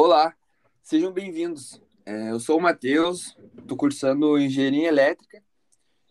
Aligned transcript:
Olá, 0.00 0.32
sejam 0.80 1.10
bem-vindos. 1.10 1.82
É, 2.06 2.30
eu 2.30 2.38
sou 2.38 2.56
o 2.56 2.62
Matheus, 2.62 3.36
estou 3.58 3.76
cursando 3.76 4.38
Engenharia 4.38 4.86
Elétrica 4.86 5.42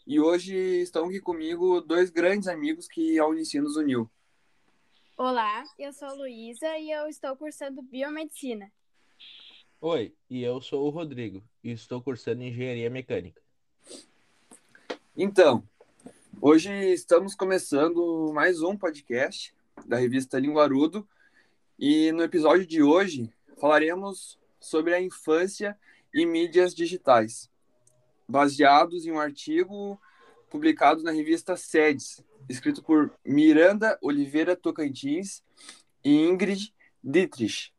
e 0.06 0.20
hoje 0.20 0.54
estão 0.82 1.06
aqui 1.06 1.22
comigo 1.22 1.80
dois 1.80 2.10
grandes 2.10 2.50
amigos 2.50 2.86
que 2.86 3.18
a 3.18 3.26
Unicino 3.26 3.64
nos 3.64 3.78
uniu. 3.78 4.12
Olá, 5.16 5.64
eu 5.80 5.94
sou 5.94 6.14
Luísa 6.18 6.78
e 6.78 6.92
eu 6.92 7.08
estou 7.08 7.34
cursando 7.38 7.82
Biomedicina. 7.82 8.70
Oi, 9.80 10.14
e 10.30 10.44
eu 10.44 10.60
sou 10.60 10.86
o 10.86 10.90
Rodrigo 10.90 11.42
e 11.64 11.72
estou 11.72 12.02
cursando 12.02 12.44
Engenharia 12.44 12.90
Mecânica. 12.90 13.42
Então, 15.16 15.64
hoje 16.42 16.74
estamos 16.92 17.34
começando 17.36 18.34
mais 18.34 18.62
um 18.62 18.76
podcast 18.76 19.56
da 19.86 19.96
revista 19.96 20.38
Linguarudo 20.38 21.08
e 21.80 22.12
no 22.12 22.22
episódio 22.22 22.68
de 22.68 22.84
hoje 22.84 23.34
falaremos 23.60 24.40
sobre 24.60 24.94
a 24.94 25.02
infância 25.02 25.78
e 26.14 26.26
mídias 26.26 26.74
digitais, 26.74 27.50
baseados 28.28 29.06
em 29.06 29.12
um 29.12 29.20
artigo 29.20 30.00
publicado 30.50 31.04
na 31.04 31.12
revista 31.12 31.58
SEDES, 31.58 32.24
escrito 32.50 32.82
por 32.84 33.14
Miranda 33.26 33.98
Oliveira 34.02 34.56
Tocantins 34.56 35.44
e 36.04 36.16
Ingrid 36.16 36.74
Dietrich. 37.04 37.74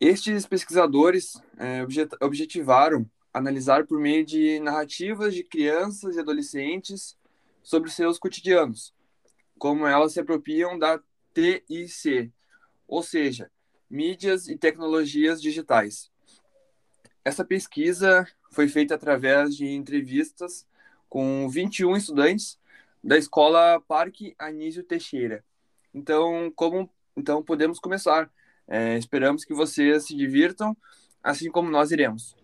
Estes 0.00 0.46
pesquisadores 0.46 1.40
é, 1.56 1.84
objetivaram 2.20 3.08
analisar 3.32 3.86
por 3.86 3.98
meio 3.98 4.24
de 4.24 4.60
narrativas 4.60 5.34
de 5.34 5.44
crianças 5.44 6.16
e 6.16 6.20
adolescentes 6.20 7.16
sobre 7.62 7.90
seus 7.90 8.18
cotidianos, 8.18 8.94
como 9.58 9.86
elas 9.86 10.12
se 10.12 10.20
apropriam 10.20 10.78
da 10.78 11.00
TIC, 11.34 12.32
ou 12.86 13.02
seja, 13.02 13.50
mídias 13.90 14.48
e 14.48 14.56
tecnologias 14.56 15.40
digitais. 15.40 16.10
Essa 17.24 17.44
pesquisa 17.44 18.26
foi 18.50 18.68
feita 18.68 18.94
através 18.94 19.56
de 19.56 19.66
entrevistas 19.66 20.66
com 21.08 21.48
21 21.48 21.96
estudantes 21.96 22.58
da 23.02 23.16
escola 23.16 23.80
Parque 23.86 24.34
Anísio 24.38 24.82
Teixeira. 24.82 25.44
Então, 25.92 26.52
como 26.54 26.90
então 27.18 27.42
podemos 27.42 27.80
começar. 27.80 28.30
É, 28.68 28.96
esperamos 28.96 29.44
que 29.44 29.52
vocês 29.52 30.06
se 30.06 30.14
divirtam, 30.14 30.76
assim 31.20 31.50
como 31.50 31.68
nós 31.68 31.90
iremos. 31.90 32.36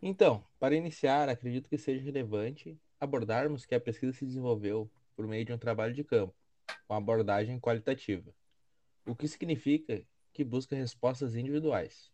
Então, 0.00 0.44
para 0.60 0.76
iniciar, 0.76 1.28
acredito 1.28 1.68
que 1.68 1.76
seja 1.76 2.04
relevante 2.04 2.78
abordarmos 3.00 3.66
que 3.66 3.74
a 3.74 3.80
pesquisa 3.80 4.12
se 4.12 4.24
desenvolveu 4.24 4.88
por 5.16 5.26
meio 5.26 5.44
de 5.44 5.52
um 5.52 5.58
trabalho 5.58 5.92
de 5.92 6.04
campo, 6.04 6.34
com 6.86 6.94
abordagem 6.94 7.58
qualitativa, 7.58 8.32
o 9.04 9.16
que 9.16 9.26
significa 9.26 10.04
que 10.38 10.44
busca 10.44 10.76
respostas 10.76 11.34
individuais. 11.34 12.12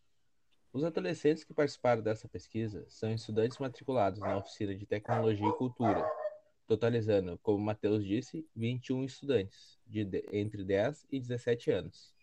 Os 0.73 0.83
adolescentes 0.83 1.43
que 1.43 1.53
participaram 1.53 2.01
dessa 2.01 2.27
pesquisa 2.27 2.83
são 2.89 3.13
estudantes 3.13 3.59
matriculados 3.59 4.19
na 4.19 4.35
oficina 4.35 4.73
de 4.73 4.83
Tecnologia 4.83 5.47
e 5.47 5.53
Cultura, 5.53 6.03
totalizando, 6.65 7.37
como 7.43 7.63
Matheus 7.63 8.03
disse, 8.03 8.43
21 8.55 9.03
estudantes, 9.03 9.77
de, 9.85 10.25
entre 10.31 10.63
10 10.63 11.05
e 11.11 11.19
17 11.19 11.69
anos. 11.69 12.15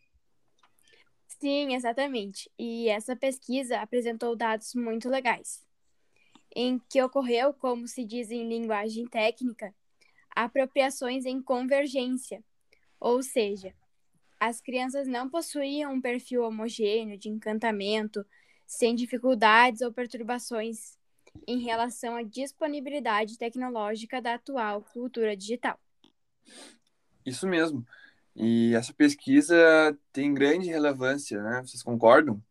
Sim, 1.28 1.72
exatamente. 1.76 2.50
E 2.58 2.88
essa 2.88 3.14
pesquisa 3.14 3.78
apresentou 3.78 4.34
dados 4.34 4.74
muito 4.74 5.08
legais, 5.08 5.64
em 6.52 6.80
que 6.90 7.00
ocorreu, 7.00 7.54
como 7.54 7.86
se 7.86 8.04
diz 8.04 8.28
em 8.32 8.48
linguagem 8.48 9.06
técnica, 9.06 9.72
apropriações 10.34 11.26
em 11.26 11.40
convergência, 11.40 12.42
ou 12.98 13.22
seja, 13.22 13.72
as 14.44 14.60
crianças 14.60 15.06
não 15.06 15.28
possuíam 15.28 15.92
um 15.92 16.00
perfil 16.00 16.42
homogêneo 16.42 17.16
de 17.16 17.28
encantamento, 17.28 18.26
sem 18.66 18.92
dificuldades 18.92 19.82
ou 19.82 19.92
perturbações 19.92 20.98
em 21.46 21.60
relação 21.60 22.16
à 22.16 22.24
disponibilidade 22.24 23.38
tecnológica 23.38 24.20
da 24.20 24.34
atual 24.34 24.82
cultura 24.92 25.36
digital. 25.36 25.78
Isso 27.24 27.46
mesmo. 27.46 27.86
E 28.34 28.74
essa 28.74 28.92
pesquisa 28.92 29.56
tem 30.12 30.34
grande 30.34 30.68
relevância, 30.68 31.40
né? 31.40 31.62
Vocês 31.64 31.80
concordam? 31.80 32.42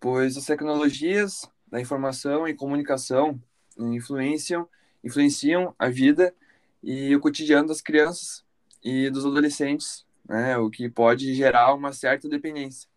Pois 0.00 0.38
as 0.38 0.46
tecnologias 0.46 1.46
da 1.66 1.82
informação 1.82 2.48
e 2.48 2.54
comunicação 2.54 3.38
influenciam, 3.76 4.66
influenciam 5.04 5.74
a 5.78 5.90
vida 5.90 6.34
e 6.82 7.14
o 7.14 7.20
cotidiano 7.20 7.68
das 7.68 7.82
crianças 7.82 8.42
e 8.82 9.10
dos 9.10 9.26
adolescentes 9.26 10.05
né? 10.28 10.56
O 10.58 10.70
que 10.70 10.88
pode 10.88 11.34
gerar 11.34 11.74
uma 11.74 11.92
certa 11.92 12.28
dependência. 12.28 12.88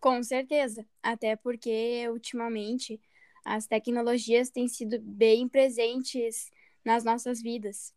Com 0.00 0.22
certeza, 0.22 0.86
até 1.02 1.34
porque 1.34 2.08
ultimamente 2.08 3.00
as 3.44 3.66
tecnologias 3.66 4.50
têm 4.50 4.68
sido 4.68 5.00
bem 5.00 5.48
presentes 5.48 6.50
nas 6.84 7.02
nossas 7.02 7.42
vidas. 7.42 7.92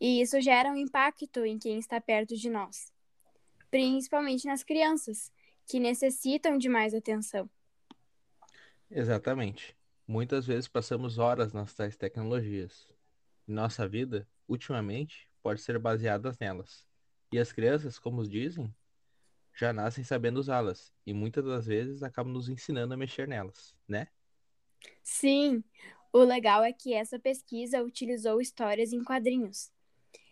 E 0.00 0.20
isso 0.20 0.40
gera 0.40 0.70
um 0.70 0.76
impacto 0.76 1.44
em 1.44 1.58
quem 1.58 1.78
está 1.78 2.00
perto 2.00 2.36
de 2.36 2.48
nós, 2.48 2.92
principalmente 3.70 4.46
nas 4.46 4.62
crianças, 4.62 5.32
que 5.66 5.80
necessitam 5.80 6.56
de 6.56 6.68
mais 6.68 6.94
atenção. 6.94 7.50
Exatamente. 8.90 9.76
Muitas 10.06 10.46
vezes 10.46 10.68
passamos 10.68 11.18
horas 11.18 11.52
nas 11.52 11.74
tais 11.74 11.96
tecnologias. 11.96 12.88
Nossa 13.46 13.88
vida, 13.88 14.28
ultimamente, 14.46 15.28
pode 15.42 15.60
ser 15.60 15.78
baseada 15.78 16.32
nelas. 16.40 16.86
E 17.36 17.38
as 17.38 17.52
crianças, 17.52 17.98
como 17.98 18.26
dizem, 18.26 18.74
já 19.54 19.70
nascem 19.70 20.02
sabendo 20.02 20.38
usá-las 20.38 20.90
e 21.04 21.12
muitas 21.12 21.44
das 21.44 21.66
vezes 21.66 22.02
acabam 22.02 22.32
nos 22.32 22.48
ensinando 22.48 22.94
a 22.94 22.96
mexer 22.96 23.28
nelas, 23.28 23.76
né? 23.86 24.08
Sim, 25.02 25.62
o 26.14 26.20
legal 26.20 26.64
é 26.64 26.72
que 26.72 26.94
essa 26.94 27.18
pesquisa 27.18 27.82
utilizou 27.82 28.40
histórias 28.40 28.90
em 28.94 29.04
quadrinhos, 29.04 29.70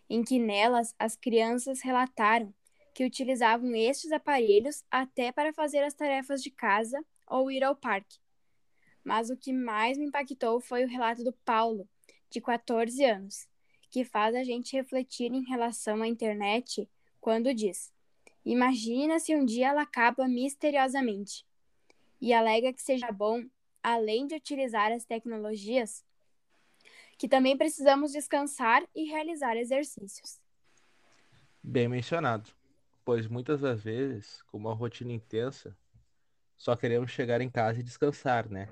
em 0.09 0.23
que 0.23 0.39
nelas 0.39 0.95
as 0.97 1.15
crianças 1.15 1.79
relataram 1.79 2.51
que 2.91 3.05
utilizavam 3.05 3.75
estes 3.75 4.11
aparelhos 4.11 4.83
até 4.89 5.31
para 5.31 5.53
fazer 5.53 5.83
as 5.83 5.93
tarefas 5.93 6.41
de 6.41 6.49
casa 6.49 7.05
ou 7.27 7.51
ir 7.51 7.63
ao 7.63 7.75
parque. 7.75 8.17
Mas 9.03 9.29
o 9.29 9.37
que 9.37 9.53
mais 9.53 9.95
me 9.95 10.07
impactou 10.07 10.59
foi 10.59 10.83
o 10.83 10.89
relato 10.89 11.23
do 11.23 11.33
Paulo, 11.45 11.87
de 12.31 12.41
14 12.41 13.05
anos, 13.05 13.47
que 13.91 14.03
faz 14.03 14.33
a 14.33 14.43
gente 14.43 14.75
refletir 14.75 15.31
em 15.31 15.43
relação 15.43 16.01
à 16.01 16.07
internet 16.07 16.89
quando 17.25 17.55
diz: 17.55 17.91
Imagina 18.45 19.19
se 19.19 19.35
um 19.35 19.43
dia 19.43 19.69
ela 19.69 19.81
acaba 19.81 20.27
misteriosamente. 20.27 21.43
E 22.21 22.31
alega 22.31 22.71
que 22.71 22.83
seja 22.83 23.11
bom, 23.11 23.43
além 23.81 24.27
de 24.27 24.35
utilizar 24.35 24.91
as 24.91 25.05
tecnologias, 25.05 26.05
que 27.17 27.27
também 27.27 27.57
precisamos 27.57 28.11
descansar 28.11 28.87
e 28.93 29.05
realizar 29.05 29.57
exercícios. 29.57 30.39
Bem 31.63 31.87
mencionado, 31.87 32.51
pois 33.03 33.27
muitas 33.27 33.61
das 33.61 33.81
vezes, 33.81 34.43
com 34.43 34.59
uma 34.59 34.75
rotina 34.75 35.11
intensa, 35.11 35.75
só 36.55 36.75
queremos 36.75 37.09
chegar 37.09 37.41
em 37.41 37.49
casa 37.49 37.79
e 37.79 37.83
descansar, 37.83 38.47
né? 38.47 38.69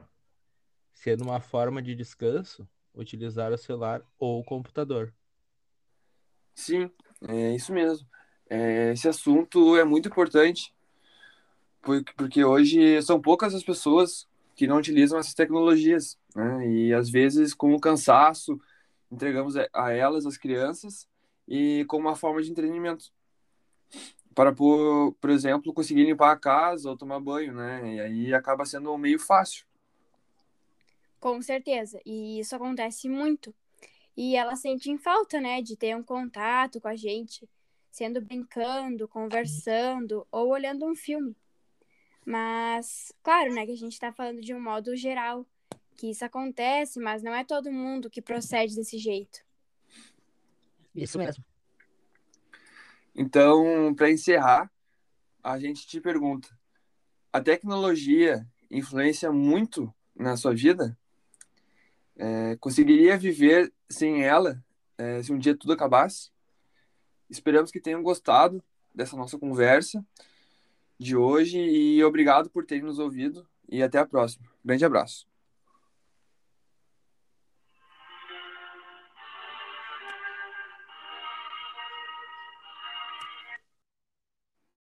Sendo 0.94 1.24
uma 1.24 1.40
forma 1.40 1.82
de 1.82 1.96
descanso 1.96 2.70
utilizar 2.94 3.52
o 3.52 3.58
celular 3.58 4.06
ou 4.20 4.40
o 4.40 4.44
computador. 4.44 5.12
Sim, 6.54 6.92
é 7.28 7.56
isso 7.56 7.74
mesmo. 7.74 8.08
É, 8.56 8.92
esse 8.92 9.08
assunto 9.08 9.76
é 9.78 9.84
muito 9.84 10.08
importante, 10.08 10.72
porque 12.16 12.46
hoje 12.46 13.02
são 13.02 13.20
poucas 13.20 13.56
as 13.56 13.64
pessoas 13.64 14.28
que 14.56 14.68
não 14.68 14.78
utilizam 14.78 15.18
essas 15.18 15.34
tecnologias, 15.34 16.20
né? 16.36 16.70
E 16.70 16.94
às 16.94 17.10
vezes, 17.10 17.52
com 17.52 17.74
o 17.74 17.80
cansaço, 17.80 18.62
entregamos 19.12 19.56
a 19.58 19.92
elas, 19.92 20.28
as 20.28 20.38
crianças, 20.38 21.10
e 21.48 21.84
como 21.88 22.08
uma 22.08 22.16
forma 22.16 22.44
de 22.44 22.52
entretenimento. 22.52 23.12
Para, 24.36 24.54
por, 24.54 25.16
por 25.20 25.32
exemplo, 25.32 25.74
conseguir 25.74 26.04
limpar 26.04 26.32
a 26.32 26.40
casa 26.40 26.92
ou 26.92 26.96
tomar 26.96 27.20
banho, 27.20 27.56
né? 27.56 27.96
E 27.96 28.00
aí 28.00 28.34
acaba 28.36 28.66
sendo 28.66 28.96
meio 29.00 29.18
fácil. 29.18 29.66
Com 31.20 31.42
certeza. 31.42 32.00
E 32.06 32.40
isso 32.40 32.56
acontece 32.56 33.10
muito. 33.10 33.52
E 34.16 34.36
elas 34.36 34.60
sentem 34.60 34.96
falta, 35.00 35.42
né, 35.42 35.60
de 35.60 35.76
ter 35.76 35.96
um 35.96 36.04
contato 36.04 36.80
com 36.80 36.88
a 36.88 36.96
gente, 36.96 37.50
sendo 37.94 38.20
brincando, 38.20 39.08
conversando 39.08 40.26
ou 40.32 40.50
olhando 40.50 40.84
um 40.84 40.96
filme. 40.96 41.38
Mas, 42.26 43.14
claro, 43.22 43.54
né, 43.54 43.68
que 43.68 43.72
a 43.72 43.78
gente 43.78 43.94
está 43.94 44.12
falando 44.12 44.42
de 44.42 44.52
um 44.52 44.60
modo 44.60 44.96
geral, 44.96 45.46
que 45.96 46.10
isso 46.10 46.26
acontece, 46.26 47.00
mas 47.00 47.22
não 47.22 47.36
é 47.36 47.44
todo 47.44 47.72
mundo 47.72 48.10
que 48.10 48.20
procede 48.20 48.76
desse 48.76 48.98
jeito. 48.98 49.46
Isso 50.96 51.20
mesmo. 51.20 51.46
Então, 53.14 53.94
para 53.94 54.10
encerrar, 54.10 54.72
a 55.44 55.60
gente 55.60 55.86
te 55.86 56.02
pergunta: 56.02 56.50
a 57.32 57.40
tecnologia 57.40 58.44
influencia 58.72 59.32
muito 59.32 59.94
na 60.16 60.36
sua 60.36 60.56
vida? 60.56 60.98
É, 62.16 62.56
conseguiria 62.56 63.20
viver 63.20 63.72
sem 63.88 64.24
ela 64.24 64.64
é, 64.98 65.22
se 65.22 65.32
um 65.32 65.38
dia 65.38 65.56
tudo 65.56 65.74
acabasse? 65.74 66.33
Esperamos 67.34 67.72
que 67.72 67.80
tenham 67.80 68.04
gostado 68.04 68.64
dessa 68.94 69.18
nossa 69.18 69.40
conversa 69.40 70.06
de 71.00 71.16
hoje 71.16 71.58
e 71.60 72.04
obrigado 72.04 72.50
por 72.50 72.64
terem 72.64 72.84
nos 72.84 73.00
ouvido 73.00 73.46
e 73.68 73.82
até 73.82 73.98
a 73.98 74.06
próxima. 74.06 74.48
Grande 74.64 74.86
abraço. 74.86 75.28